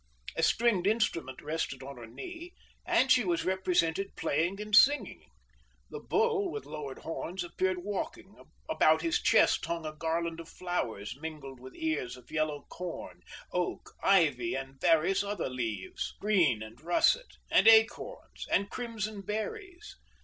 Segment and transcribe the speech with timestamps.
[0.35, 2.55] A stringed instrument rested on her knee,
[2.87, 5.29] and she was represented playing and singing.
[5.91, 8.35] The bull, with lowered horns, appeared walking;
[8.67, 13.93] about his chest hung a garland of flowers mingled with ears of yellow corn, oak,
[14.01, 19.97] ivy, and various other leaves, green and russet, and acorns and crimson berries.